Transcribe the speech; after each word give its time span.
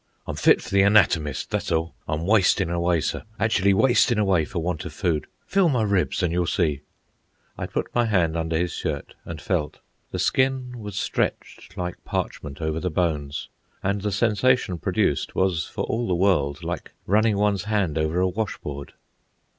"I'm 0.25 0.35
fit 0.35 0.63
for 0.63 0.71
the 0.71 0.81
anatomist, 0.81 1.51
that's 1.51 1.71
all. 1.71 1.93
I'm 2.07 2.25
wastin' 2.25 2.71
away, 2.71 3.01
sir, 3.01 3.21
actually 3.39 3.71
wastin' 3.71 4.17
away 4.17 4.45
for 4.45 4.57
want 4.57 4.83
of 4.83 4.93
food. 4.93 5.27
Feel 5.45 5.69
my 5.69 5.83
ribs 5.83 6.23
an' 6.23 6.31
you'll 6.31 6.47
see." 6.47 6.81
I 7.55 7.67
put 7.67 7.93
my 7.93 8.05
hand 8.05 8.35
under 8.35 8.57
his 8.57 8.73
shirt 8.73 9.13
and 9.25 9.39
felt. 9.39 9.77
The 10.09 10.17
skin 10.17 10.79
was 10.79 10.95
stretched 10.95 11.77
like 11.77 12.03
parchment 12.03 12.61
over 12.63 12.79
the 12.79 12.89
bones, 12.89 13.49
and 13.83 14.01
the 14.01 14.11
sensation 14.11 14.79
produced 14.79 15.35
was 15.35 15.67
for 15.67 15.83
all 15.83 16.07
the 16.07 16.15
world 16.15 16.63
like 16.63 16.93
running 17.05 17.37
one's 17.37 17.65
hand 17.65 17.95
over 17.99 18.21
a 18.21 18.27
washboard. 18.27 18.93